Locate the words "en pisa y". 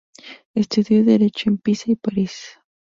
1.51-1.95